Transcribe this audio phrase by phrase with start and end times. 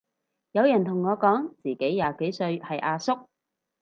[0.53, 3.29] 有人同我講自己廿幾歲係阿叔